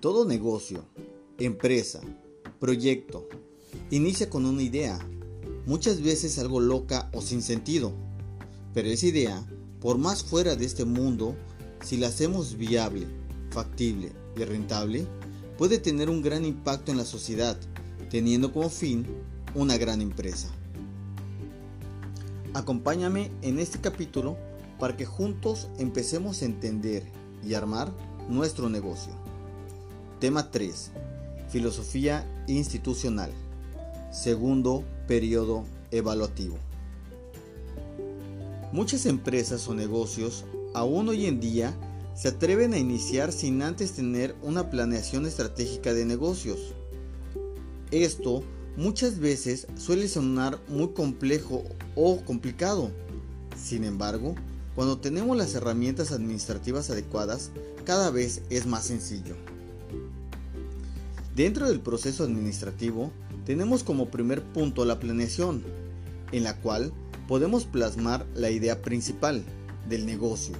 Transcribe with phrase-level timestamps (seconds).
[0.00, 0.84] Todo negocio,
[1.38, 2.00] empresa,
[2.60, 3.28] proyecto,
[3.90, 4.96] inicia con una idea,
[5.66, 7.92] muchas veces algo loca o sin sentido.
[8.74, 9.44] Pero esa idea,
[9.80, 11.34] por más fuera de este mundo,
[11.82, 13.08] si la hacemos viable,
[13.50, 15.04] factible y rentable,
[15.56, 17.58] puede tener un gran impacto en la sociedad,
[18.08, 19.04] teniendo como fin
[19.56, 20.48] una gran empresa.
[22.54, 24.36] Acompáñame en este capítulo
[24.78, 27.02] para que juntos empecemos a entender
[27.44, 27.92] y armar
[28.28, 29.27] nuestro negocio.
[30.20, 30.90] Tema 3.
[31.48, 33.30] Filosofía institucional.
[34.10, 36.58] Segundo periodo evaluativo.
[38.72, 40.44] Muchas empresas o negocios
[40.74, 41.72] aún hoy en día
[42.16, 46.74] se atreven a iniciar sin antes tener una planeación estratégica de negocios.
[47.92, 48.42] Esto
[48.76, 51.62] muchas veces suele sonar muy complejo
[51.94, 52.90] o complicado.
[53.56, 54.34] Sin embargo,
[54.74, 57.52] cuando tenemos las herramientas administrativas adecuadas,
[57.84, 59.36] cada vez es más sencillo.
[61.38, 63.12] Dentro del proceso administrativo,
[63.46, 65.62] tenemos como primer punto la planeación,
[66.32, 66.92] en la cual
[67.28, 69.44] podemos plasmar la idea principal
[69.88, 70.56] del negocio.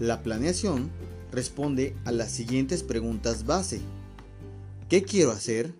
[0.00, 0.90] La planeación
[1.30, 3.82] responde a las siguientes preguntas base.
[4.88, 5.74] ¿Qué quiero hacer?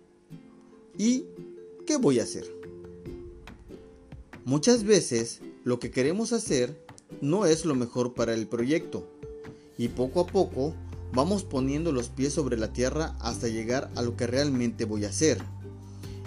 [0.95, 1.25] ¿Y
[1.87, 2.45] qué voy a hacer?
[4.45, 6.85] Muchas veces lo que queremos hacer
[7.19, 9.07] no es lo mejor para el proyecto
[9.75, 10.75] y poco a poco
[11.13, 15.09] vamos poniendo los pies sobre la tierra hasta llegar a lo que realmente voy a
[15.09, 15.37] hacer.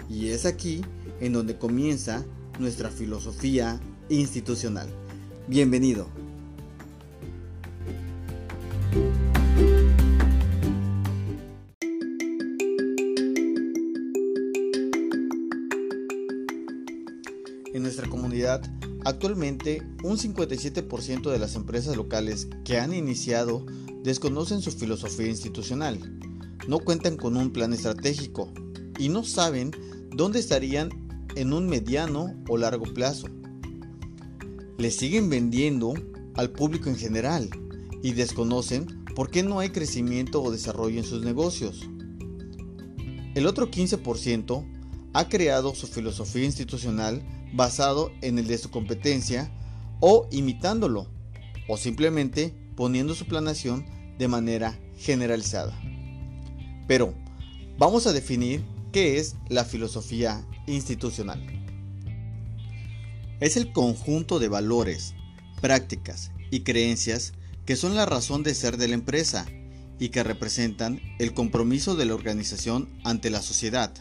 [0.09, 0.81] Y es aquí
[1.19, 2.25] en donde comienza
[2.57, 4.87] nuestra filosofía institucional.
[5.47, 6.07] Bienvenido.
[17.73, 18.61] En nuestra comunidad,
[19.03, 23.65] actualmente un 57% de las empresas locales que han iniciado
[24.07, 25.99] desconocen su filosofía institucional,
[26.65, 28.49] no cuentan con un plan estratégico
[28.97, 29.71] y no saben
[30.15, 30.89] dónde estarían
[31.35, 33.27] en un mediano o largo plazo.
[34.77, 35.93] Le siguen vendiendo
[36.35, 37.49] al público en general
[38.01, 41.81] y desconocen por qué no hay crecimiento o desarrollo en sus negocios.
[43.35, 47.21] El otro 15% ha creado su filosofía institucional
[47.53, 49.51] basado en el de su competencia
[49.99, 51.07] o imitándolo
[51.67, 55.77] o simplemente poniendo su planación de manera generalizada.
[56.87, 57.13] Pero
[57.77, 61.41] vamos a definir qué es la filosofía institucional.
[63.39, 65.13] Es el conjunto de valores,
[65.61, 67.33] prácticas y creencias
[67.65, 69.45] que son la razón de ser de la empresa
[69.99, 73.93] y que representan el compromiso de la organización ante la sociedad.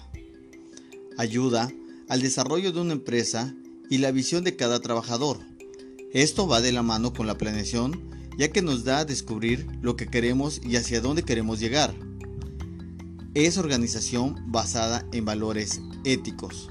[1.19, 1.71] Ayuda
[2.09, 3.55] al desarrollo de una empresa
[3.91, 5.41] y la visión de cada trabajador.
[6.13, 9.97] Esto va de la mano con la planeación ya que nos da a descubrir lo
[9.97, 11.95] que queremos y hacia dónde queremos llegar.
[13.35, 16.71] Es organización basada en valores éticos.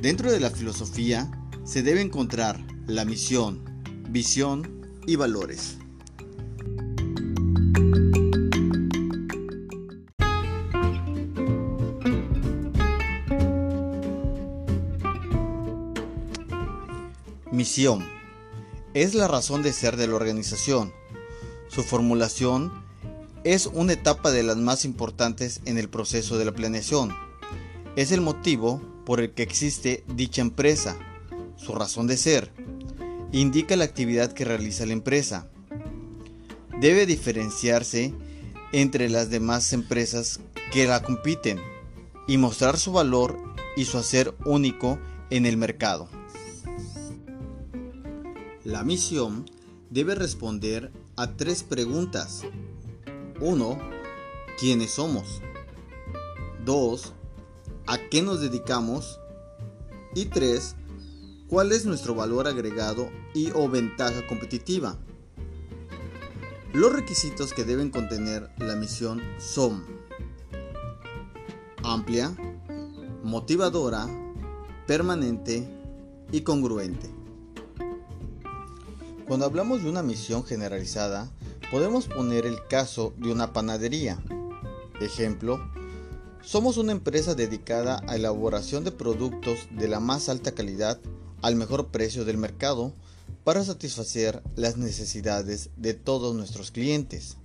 [0.00, 1.30] Dentro de la filosofía
[1.64, 3.64] se debe encontrar la misión,
[4.08, 5.78] visión y valores.
[17.50, 18.15] Misión.
[18.96, 20.90] Es la razón de ser de la organización.
[21.68, 22.72] Su formulación
[23.44, 27.14] es una etapa de las más importantes en el proceso de la planeación.
[27.94, 30.96] Es el motivo por el que existe dicha empresa,
[31.58, 32.50] su razón de ser.
[33.32, 35.46] Indica la actividad que realiza la empresa.
[36.80, 38.14] Debe diferenciarse
[38.72, 40.40] entre las demás empresas
[40.72, 41.60] que la compiten
[42.26, 43.36] y mostrar su valor
[43.76, 44.98] y su hacer único
[45.28, 46.08] en el mercado.
[48.76, 49.46] La misión
[49.88, 52.42] debe responder a tres preguntas.
[53.40, 53.78] 1.
[54.60, 55.40] ¿Quiénes somos?
[56.66, 57.14] 2.
[57.86, 59.18] ¿A qué nos dedicamos?
[60.14, 60.76] Y 3.
[61.48, 64.98] ¿Cuál es nuestro valor agregado y o ventaja competitiva?
[66.74, 69.86] Los requisitos que deben contener la misión son
[71.82, 72.36] amplia,
[73.22, 74.06] motivadora,
[74.86, 75.66] permanente
[76.30, 77.15] y congruente.
[79.26, 81.28] Cuando hablamos de una misión generalizada,
[81.72, 84.22] podemos poner el caso de una panadería.
[85.00, 85.58] Ejemplo,
[86.42, 91.00] somos una empresa dedicada a elaboración de productos de la más alta calidad
[91.42, 92.92] al mejor precio del mercado
[93.42, 97.36] para satisfacer las necesidades de todos nuestros clientes.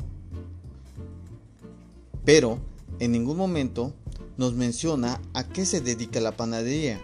[2.26, 2.60] Pero
[3.00, 3.92] en ningún momento
[4.38, 7.02] nos menciona a qué se dedica la panadería.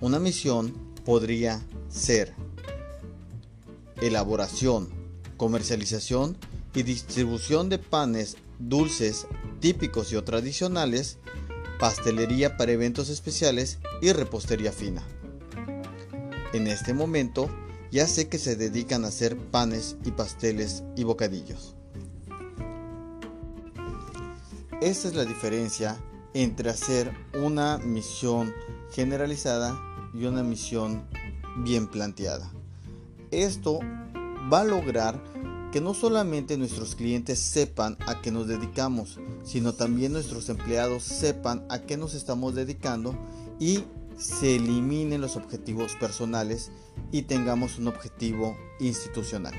[0.00, 0.74] Una misión
[1.04, 2.36] podría ser
[4.00, 4.88] elaboración,
[5.36, 6.36] comercialización
[6.74, 9.26] y distribución de panes dulces
[9.60, 11.18] típicos y o tradicionales,
[11.78, 15.02] pastelería para eventos especiales y repostería fina.
[16.52, 17.48] En este momento
[17.90, 21.74] ya sé que se dedican a hacer panes y pasteles y bocadillos.
[24.80, 25.98] Esta es la diferencia
[26.34, 28.54] entre hacer una misión
[28.92, 29.78] generalizada
[30.14, 31.04] y una misión
[31.64, 32.52] bien planteada.
[33.30, 33.80] Esto
[34.52, 35.22] va a lograr
[35.72, 41.66] que no solamente nuestros clientes sepan a qué nos dedicamos, sino también nuestros empleados sepan
[41.68, 43.14] a qué nos estamos dedicando
[43.60, 43.84] y
[44.16, 46.70] se eliminen los objetivos personales
[47.12, 49.54] y tengamos un objetivo institucional.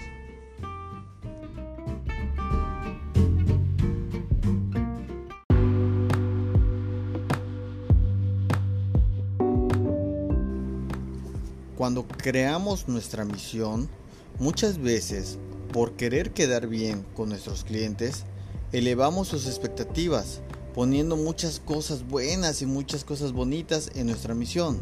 [11.90, 13.90] Cuando creamos nuestra misión,
[14.38, 15.40] muchas veces,
[15.74, 18.26] por querer quedar bien con nuestros clientes,
[18.72, 20.42] elevamos sus expectativas,
[20.76, 24.78] poniendo muchas cosas buenas y muchas cosas bonitas en nuestra misión.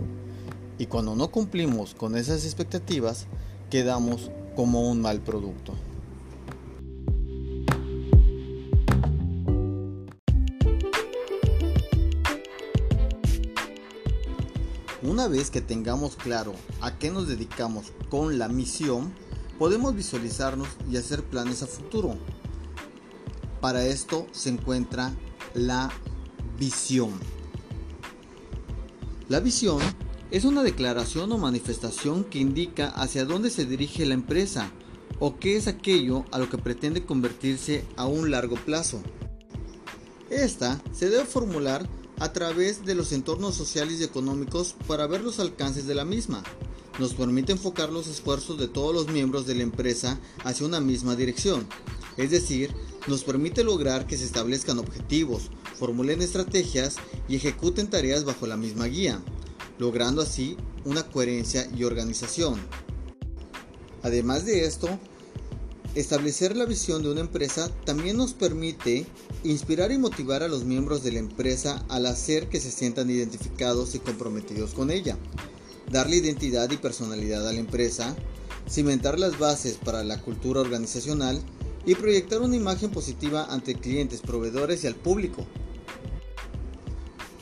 [0.78, 3.28] Y cuando no cumplimos con esas expectativas,
[3.70, 5.76] quedamos como un mal producto.
[15.18, 19.12] Una vez que tengamos claro a qué nos dedicamos con la misión,
[19.58, 22.20] podemos visualizarnos y hacer planes a futuro.
[23.60, 25.12] Para esto se encuentra
[25.56, 25.90] la
[26.60, 27.10] visión.
[29.28, 29.80] La visión
[30.30, 34.70] es una declaración o manifestación que indica hacia dónde se dirige la empresa
[35.20, 39.02] o qué es aquello a lo que pretende convertirse a un largo plazo.
[40.30, 45.40] Esta se debe formular a través de los entornos sociales y económicos para ver los
[45.40, 46.44] alcances de la misma.
[47.00, 51.16] Nos permite enfocar los esfuerzos de todos los miembros de la empresa hacia una misma
[51.16, 51.68] dirección.
[52.18, 52.74] Es decir,
[53.08, 56.96] nos permite lograr que se establezcan objetivos, formulen estrategias
[57.30, 59.22] y ejecuten tareas bajo la misma guía,
[59.78, 62.60] logrando así una coherencia y organización.
[64.02, 65.00] Además de esto,
[65.96, 69.08] Establecer la visión de una empresa también nos permite
[69.44, 73.96] inspirar y motivar a los miembros de la empresa al hacer que se sientan identificados
[73.96, 75.18] y comprometidos con ella,
[75.92, 78.16] darle identidad y personalidad a la empresa,
[78.70, 81.42] cimentar las bases para la cultura organizacional
[81.86, 85.48] y proyectar una imagen positiva ante clientes, proveedores y al público.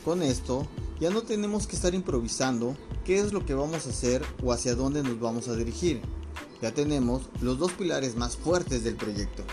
[0.04, 0.66] Con esto,
[1.00, 4.76] ya no tenemos que estar improvisando qué es lo que vamos a hacer o hacia
[4.76, 6.00] dónde nos vamos a dirigir
[6.60, 9.44] ya tenemos los dos pilares más fuertes del proyecto.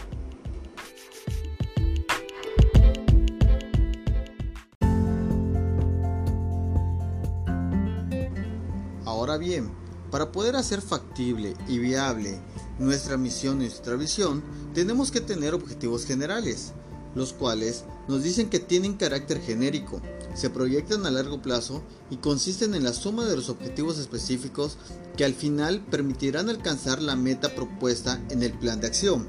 [9.06, 9.72] Ahora bien,
[10.12, 12.40] para poder hacer factible y viable
[12.80, 16.74] nuestra misión y nuestra visión, tenemos que tener objetivos generales,
[17.16, 20.02] los cuales nos dicen que tienen carácter genérico,
[20.36, 24.78] se proyectan a largo plazo y consisten en la suma de los objetivos específicos
[25.16, 29.28] que al final permitirán alcanzar la meta propuesta en el plan de acción.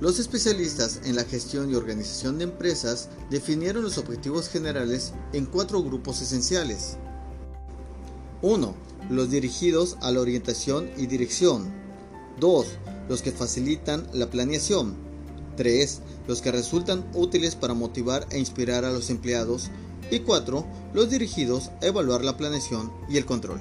[0.00, 5.82] Los especialistas en la gestión y organización de empresas definieron los objetivos generales en cuatro
[5.82, 6.98] grupos esenciales.
[8.42, 8.74] 1.
[9.08, 11.72] Los dirigidos a la orientación y dirección.
[12.38, 12.66] 2.
[13.08, 15.05] Los que facilitan la planeación.
[15.56, 16.00] 3.
[16.28, 19.70] Los que resultan útiles para motivar e inspirar a los empleados.
[20.10, 20.64] Y 4.
[20.94, 23.60] Los dirigidos a evaluar la planeación y el control.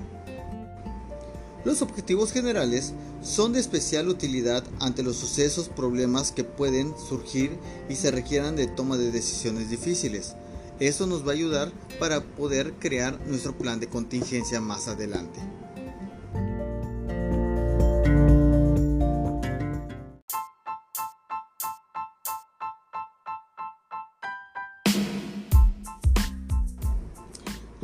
[1.65, 7.57] Los objetivos generales son de especial utilidad ante los sucesos, problemas que pueden surgir
[7.89, 10.35] y se requieran de toma de decisiones difíciles.
[10.79, 15.39] Eso nos va a ayudar para poder crear nuestro plan de contingencia más adelante.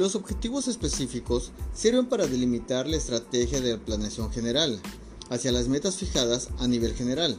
[0.01, 4.81] Los objetivos específicos sirven para delimitar la estrategia de la planeación general
[5.29, 7.38] hacia las metas fijadas a nivel general.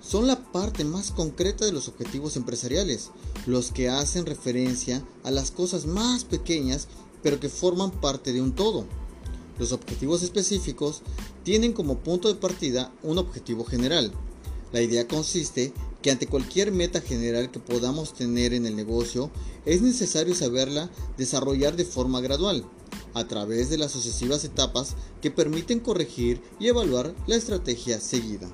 [0.00, 3.10] Son la parte más concreta de los objetivos empresariales,
[3.44, 6.88] los que hacen referencia a las cosas más pequeñas
[7.22, 8.86] pero que forman parte de un todo.
[9.58, 11.02] Los objetivos específicos
[11.44, 14.10] tienen como punto de partida un objetivo general.
[14.72, 19.30] La idea consiste que ante cualquier meta general que podamos tener en el negocio,
[19.66, 22.64] es necesario saberla desarrollar de forma gradual,
[23.14, 28.48] a través de las sucesivas etapas que permiten corregir y evaluar la estrategia seguida.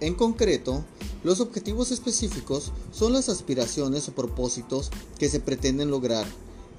[0.00, 0.84] En concreto,
[1.24, 6.26] los objetivos específicos son las aspiraciones o propósitos que se pretenden lograr,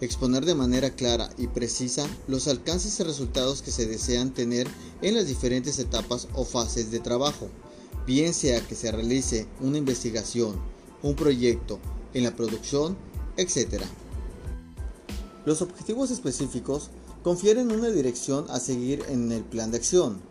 [0.02, 4.68] exponer de manera clara y precisa los alcances y resultados que se desean tener
[5.02, 7.50] en las diferentes etapas o fases de trabajo
[8.08, 10.56] bien sea que se realice una investigación,
[11.04, 11.80] un proyecto,
[12.14, 12.98] en la producción,
[13.36, 13.84] etc.
[15.46, 16.90] Los objetivos específicos
[17.22, 20.22] confieren una dirección a seguir en el plan de acción.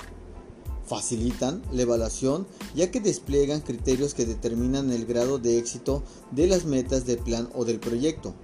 [0.87, 6.65] Facilitan la evaluación ya que despliegan criterios que determinan el grado de éxito de las
[6.65, 8.35] metas del plan o del proyecto.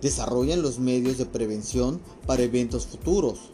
[0.00, 3.50] Desarrollan los medios de prevención para eventos futuros.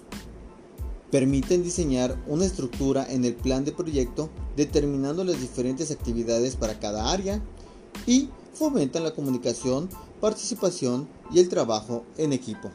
[1.15, 7.13] Permiten diseñar una estructura en el plan de proyecto determinando las diferentes actividades para cada
[7.13, 7.41] área
[8.05, 9.89] y fomentan la comunicación,
[10.21, 12.69] participación y el trabajo en equipo.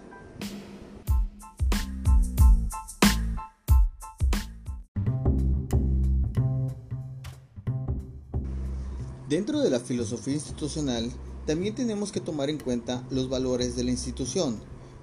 [9.27, 11.11] Dentro de la filosofía institucional,
[11.45, 14.61] también tenemos que tomar en cuenta los valores de la institución,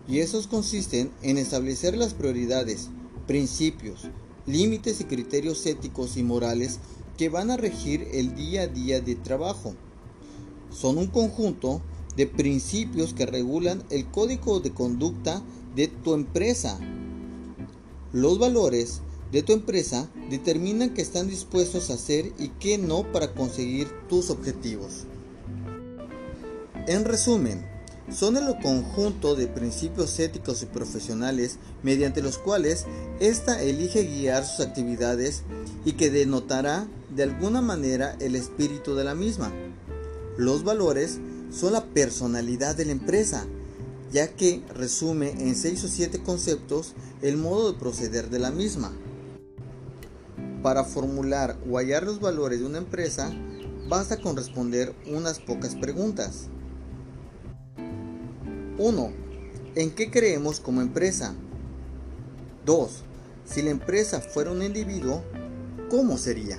[0.08, 2.88] y esos consisten en establecer las prioridades,
[3.26, 4.08] principios,
[4.46, 6.78] límites y criterios éticos y morales
[7.16, 9.74] que van a regir el día a día de trabajo.
[10.70, 11.80] Son un conjunto
[12.16, 15.42] de principios que regulan el código de conducta
[15.74, 16.78] de tu empresa.
[18.12, 19.00] Los valores
[19.32, 24.30] de tu empresa determinan qué están dispuestos a hacer y qué no para conseguir tus
[24.30, 25.04] objetivos.
[26.86, 27.66] En resumen,
[28.10, 32.86] son el conjunto de principios éticos y profesionales mediante los cuales
[33.20, 35.42] ésta elige guiar sus actividades
[35.84, 39.52] y que denotará de alguna manera el espíritu de la misma.
[40.36, 41.18] Los valores
[41.50, 43.46] son la personalidad de la empresa,
[44.12, 48.92] ya que resume en seis o siete conceptos el modo de proceder de la misma.
[50.62, 53.32] Para formular o hallar los valores de una empresa,
[53.88, 56.48] basta con responder unas pocas preguntas.
[58.78, 59.12] 1.
[59.74, 61.34] ¿En qué creemos como empresa?
[62.64, 62.90] 2.
[63.44, 65.22] Si la empresa fuera un individuo,
[65.90, 66.58] ¿cómo sería?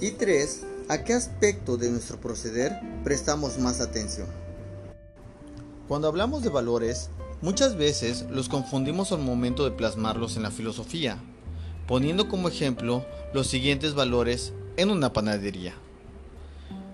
[0.00, 0.62] Y 3.
[0.88, 2.72] ¿A qué aspecto de nuestro proceder
[3.04, 4.26] prestamos más atención?
[5.86, 7.10] Cuando hablamos de valores,
[7.42, 11.22] muchas veces los confundimos al momento de plasmarlos en la filosofía
[11.90, 13.04] poniendo como ejemplo
[13.34, 15.74] los siguientes valores en una panadería.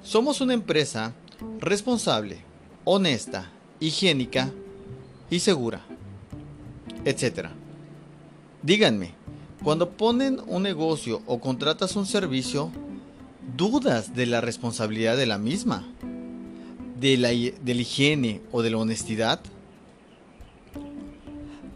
[0.03, 1.13] Somos una empresa
[1.61, 2.39] responsable,
[2.87, 4.51] honesta, higiénica
[5.31, 5.85] y segura,
[7.05, 7.49] etc.
[8.63, 9.13] Díganme,
[9.63, 12.71] cuando ponen un negocio o contratas un servicio,
[13.57, 15.87] dudas de la responsabilidad de la misma,
[16.99, 19.41] de la, de la higiene o de la honestidad.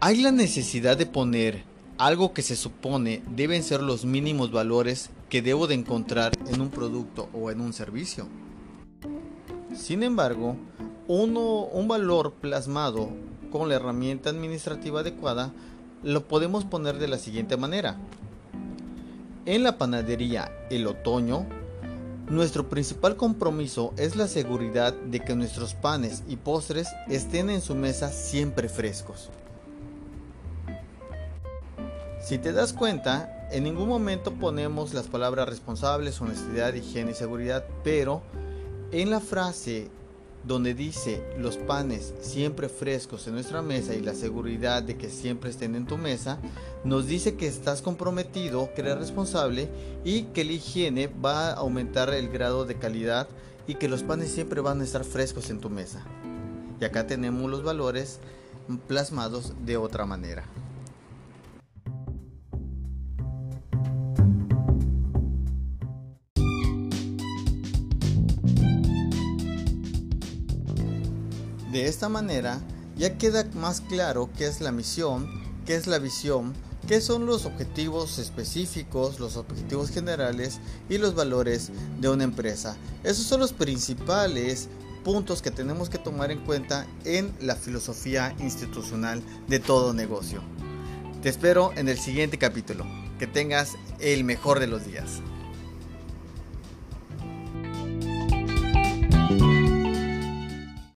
[0.01, 1.65] Hay la necesidad de poner
[1.99, 6.71] algo que se supone deben ser los mínimos valores que debo de encontrar en un
[6.71, 8.27] producto o en un servicio.
[9.77, 10.57] Sin embargo,
[11.13, 13.09] uno, un valor plasmado
[13.51, 15.51] con la herramienta administrativa adecuada
[16.05, 17.97] lo podemos poner de la siguiente manera.
[19.45, 21.47] En la panadería El Otoño,
[22.29, 27.75] nuestro principal compromiso es la seguridad de que nuestros panes y postres estén en su
[27.75, 29.31] mesa siempre frescos.
[32.23, 37.65] Si te das cuenta, en ningún momento ponemos las palabras responsables, honestidad, higiene y seguridad,
[37.83, 38.23] pero
[38.93, 39.91] en la frase
[40.45, 45.51] donde dice los panes siempre frescos en nuestra mesa y la seguridad de que siempre
[45.51, 46.39] estén en tu mesa,
[46.85, 49.69] nos dice que estás comprometido, que eres responsable
[50.05, 53.29] y que la higiene va a aumentar el grado de calidad
[53.67, 56.03] y que los panes siempre van a estar frescos en tu mesa.
[56.81, 58.19] Y acá tenemos los valores
[58.87, 60.45] plasmados de otra manera.
[71.81, 72.61] De esta manera
[72.95, 75.31] ya queda más claro qué es la misión,
[75.65, 76.53] qué es la visión,
[76.87, 80.61] qué son los objetivos específicos, los objetivos generales
[80.91, 82.77] y los valores de una empresa.
[83.03, 84.69] Esos son los principales
[85.05, 90.43] puntos que tenemos que tomar en cuenta en la filosofía institucional de todo negocio.
[91.23, 92.85] Te espero en el siguiente capítulo.
[93.19, 95.23] Que tengas el mejor de los días.